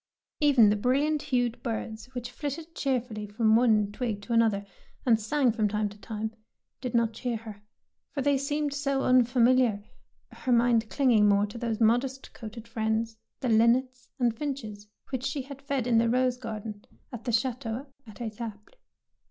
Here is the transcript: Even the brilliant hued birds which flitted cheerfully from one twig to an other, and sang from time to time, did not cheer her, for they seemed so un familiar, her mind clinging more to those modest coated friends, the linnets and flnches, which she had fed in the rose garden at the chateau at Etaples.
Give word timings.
Even 0.39 0.71
the 0.71 0.75
brilliant 0.75 1.21
hued 1.21 1.61
birds 1.61 2.07
which 2.15 2.31
flitted 2.31 2.73
cheerfully 2.73 3.27
from 3.27 3.55
one 3.55 3.91
twig 3.91 4.19
to 4.23 4.33
an 4.33 4.41
other, 4.41 4.65
and 5.05 5.19
sang 5.19 5.51
from 5.51 5.67
time 5.67 5.89
to 5.89 5.97
time, 6.01 6.33
did 6.81 6.95
not 6.95 7.13
cheer 7.13 7.37
her, 7.37 7.61
for 8.09 8.23
they 8.23 8.35
seemed 8.35 8.73
so 8.73 9.03
un 9.03 9.23
familiar, 9.23 9.83
her 10.31 10.51
mind 10.51 10.89
clinging 10.89 11.29
more 11.29 11.45
to 11.45 11.59
those 11.59 11.79
modest 11.79 12.33
coated 12.33 12.67
friends, 12.67 13.15
the 13.41 13.49
linnets 13.49 14.07
and 14.17 14.35
flnches, 14.35 14.87
which 15.11 15.23
she 15.23 15.43
had 15.43 15.61
fed 15.61 15.85
in 15.85 15.99
the 15.99 16.09
rose 16.09 16.37
garden 16.37 16.83
at 17.13 17.23
the 17.25 17.31
chateau 17.31 17.85
at 18.07 18.15
Etaples. 18.19 18.73